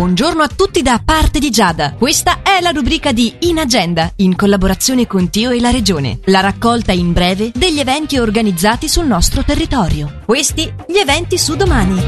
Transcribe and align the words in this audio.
buongiorno 0.00 0.42
a 0.42 0.48
tutti 0.48 0.80
da 0.80 0.98
parte 1.04 1.38
di 1.38 1.50
Giada. 1.50 1.92
Questa 1.92 2.40
è 2.40 2.62
la 2.62 2.70
rubrica 2.70 3.12
di 3.12 3.34
In 3.40 3.58
Agenda, 3.58 4.10
in 4.16 4.34
collaborazione 4.34 5.06
con 5.06 5.28
Tio 5.28 5.50
e 5.50 5.60
la 5.60 5.68
Regione. 5.68 6.20
La 6.24 6.40
raccolta 6.40 6.92
in 6.92 7.12
breve 7.12 7.50
degli 7.54 7.80
eventi 7.80 8.16
organizzati 8.16 8.88
sul 8.88 9.04
nostro 9.04 9.44
territorio. 9.44 10.20
Questi 10.24 10.72
gli 10.88 10.96
eventi 10.96 11.36
su 11.36 11.54
domani. 11.54 12.02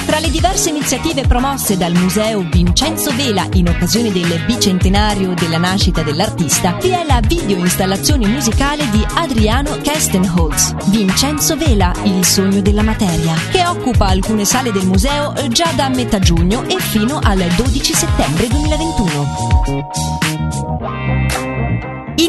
Tra 0.08 0.20
le 0.20 0.32
diverse 0.32 0.70
iniziative 0.70 1.26
promosse 1.26 1.78
dal 1.78 1.94
Museo 1.94 2.44
Vincenzo 2.52 3.16
Vela 3.16 3.48
in 3.54 3.70
occasione 3.70 4.12
del 4.12 4.44
bicentenario 4.46 5.34
della 5.36 5.58
nascita 5.58 6.02
dell'artista, 6.02 6.76
vi 6.82 6.90
è 6.90 7.06
la 7.06 7.22
videoinstallazione 7.26 8.28
musicale 8.28 8.90
di 8.90 9.06
Adriano 9.14 9.78
Kestenholz, 9.78 10.74
Vincenzo 10.88 11.56
Vela, 11.56 11.94
il 12.04 12.26
sogno 12.26 12.62
della 12.62 12.84
materia, 12.84 13.36
che 13.52 13.66
occupa 13.66 14.08
alcune 14.08 14.44
sale 14.44 14.72
del 14.72 14.86
museo 14.86 15.34
già 15.50 15.72
da 15.76 15.88
metà 15.88 16.20
giugno 16.20 16.68
e 16.68 16.78
fino 16.80 17.20
al 17.24 17.38
12 17.56 17.94
settembre 17.94 18.48
2021. 18.48 20.21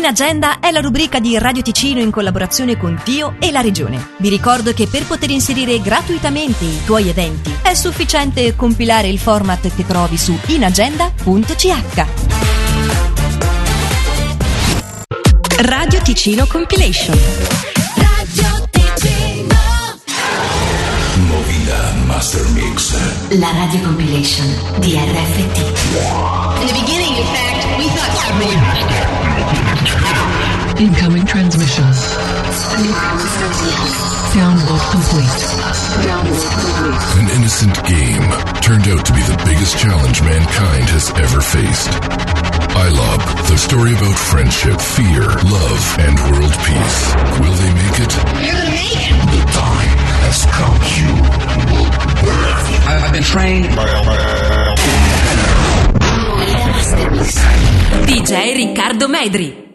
In 0.03 0.09
agenda 0.09 0.59
è 0.59 0.73
la 0.73 0.81
rubrica 0.81 1.21
di 1.21 1.39
Radio 1.39 1.63
Ticino 1.63 2.01
in 2.01 2.11
collaborazione 2.11 2.77
con 2.77 3.01
Tio 3.05 3.37
e 3.39 3.53
la 3.53 3.61
Regione. 3.61 4.15
Vi 4.17 4.29
ricordo 4.29 4.73
che 4.73 4.89
per 4.89 5.07
poter 5.07 5.31
inserire 5.31 5.81
gratuitamente 5.81 6.65
i 6.65 6.81
tuoi 6.85 7.09
eventi 7.09 7.55
è 7.63 7.73
sufficiente 7.75 8.57
compilare 8.57 9.07
il 9.07 9.21
format 9.21 9.73
che 9.73 9.87
trovi 9.87 10.19
su 10.19 10.37
inagenda.ch. 10.47 12.07
Radio 15.59 16.03
Ticino 16.03 16.47
Compilation. 16.49 17.72
Master 22.23 22.47
Mix. 22.55 22.95
La 23.41 23.51
radio 23.51 23.81
compilation 23.83 24.47
di 24.79 24.95
RFT. 24.95 25.59
In 26.61 26.67
the 26.69 26.79
beginning, 26.79 27.17
in 27.19 27.27
fact, 27.35 27.67
we 27.77 27.89
thought 27.91 28.15
Incoming 30.79 31.27
transmission. 31.27 31.83
Download 34.39 34.83
complete. 34.95 35.43
An 37.19 37.27
innocent 37.35 37.75
game 37.91 38.31
turned 38.63 38.87
out 38.87 39.05
to 39.05 39.13
be 39.13 39.23
the 39.27 39.43
biggest 39.45 39.77
challenge 39.79 40.23
mankind 40.23 40.89
has 40.95 41.11
ever 41.19 41.41
faced. 41.41 41.91
iLob, 42.71 43.19
the 43.51 43.59
story 43.59 43.95
about 43.95 44.17
friendship, 44.17 44.81
fear, 44.81 45.27
love, 45.27 45.99
and 45.99 46.15
world 46.31 46.55
peace. 46.63 47.15
Will 47.43 47.57
they 47.59 47.73
make 47.75 47.99
it? 47.99 48.15
You're 48.47 48.55
gonna 48.55 48.71
make 48.71 49.11
it! 49.11 49.11
The 49.27 49.43
time 49.59 49.99
has 50.23 50.47
come. 50.47 50.79
You 50.95 51.42
trained. 53.23 53.67
DJ 58.07 58.55
Riccardo 58.55 59.09
Medri. 59.09 59.72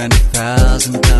friend 0.00 0.12
a 0.14 0.16
thousand 0.16 1.02
times. 1.02 1.19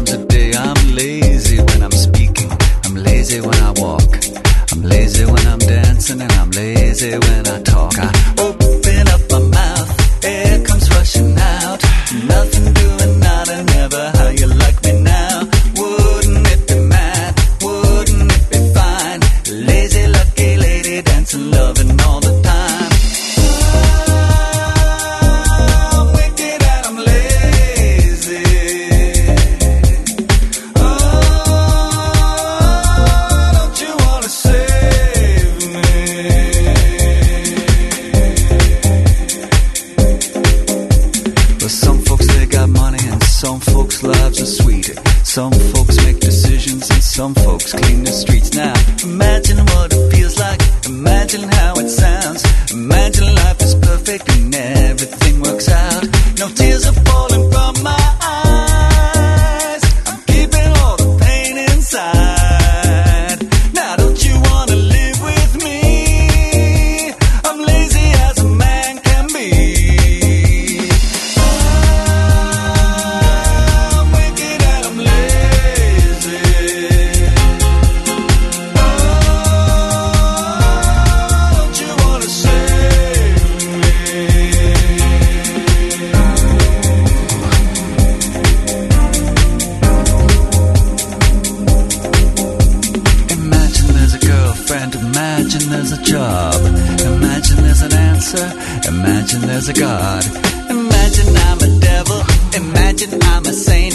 Some 43.41 43.59
folks' 43.59 44.03
lives 44.03 44.39
are 44.43 44.45
sweeter. 44.45 44.93
Some 45.25 45.51
folks 45.73 45.97
make 46.05 46.21
decisions 46.21 46.91
and 46.91 47.03
some 47.03 47.35
folks 47.35 47.73
clean 47.73 48.05
the 48.05 48.13
streets. 48.13 48.53
Now, 48.53 48.75
imagine 49.03 49.65
what 49.65 49.95
it 49.95 50.13
feels 50.13 50.39
like. 50.39 50.61
Imagine 50.85 51.49
how 51.49 51.73
it 51.77 51.89
sounds. 51.89 52.45
Imagine 52.71 53.35
life 53.37 53.63
is 53.63 53.75
perfect 53.77 54.29
and 54.29 54.55
everything 54.55 55.41
works 55.41 55.71
out. 55.71 56.05
No 56.39 56.51
tears 56.51 56.87
of 56.87 57.03
as 99.61 99.69
a 99.69 99.75
god. 99.75 100.25
Imagine 100.71 101.37
I'm 101.49 101.59
a 101.69 101.81
devil, 101.81 102.21
imagine 102.63 103.23
I'm 103.23 103.45
a 103.45 103.53
saint. 103.53 103.95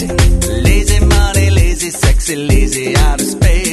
Lazy 0.67 0.99
money, 0.99 1.49
lazy, 1.49 1.89
sexy, 1.89 2.35
lazy 2.35 2.95
out 2.95 3.19
of 3.19 3.27
space. 3.27 3.64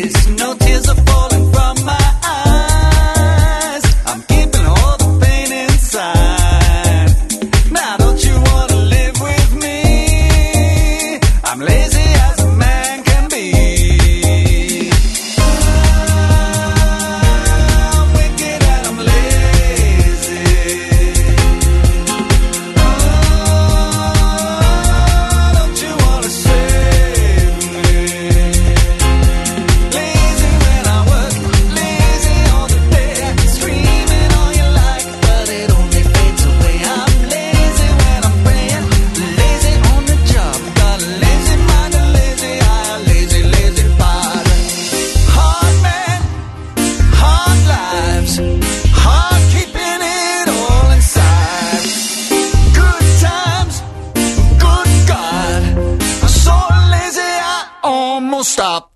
stop. 58.42 58.91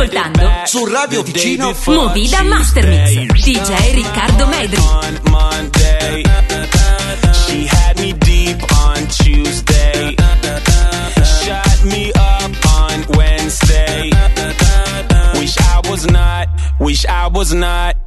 Ascoltando 0.00 0.50
su 0.64 0.86
Radio 0.86 1.22
Ticino 1.22 1.74
Movida 1.86 2.42
Mastermix 2.42 3.10
DJ 3.42 3.92
Riccardo 3.92 4.46
Medri 4.46 4.80
She 7.46 7.66
had 7.66 7.98
me 8.00 8.14
deep 8.14 8.62
on 8.86 9.06
Tuesday 9.08 10.14
Shut 11.22 11.84
me 11.84 12.10
up 12.12 12.50
on 12.66 13.04
Wednesday 13.16 14.10
Wish 15.34 15.56
I 15.58 15.80
was 15.86 16.06
not, 16.06 16.48
wish 16.78 17.04
I 17.04 17.26
was 17.26 17.52
not 17.52 17.99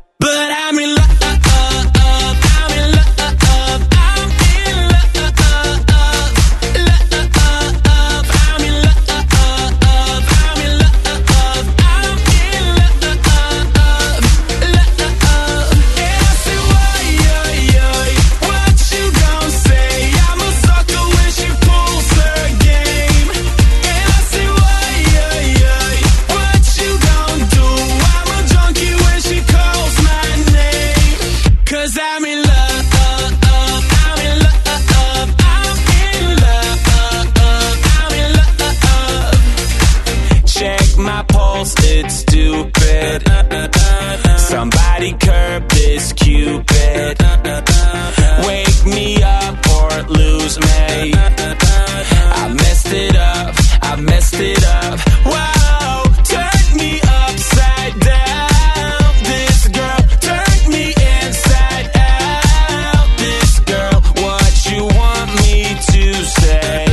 head. 43.03 43.42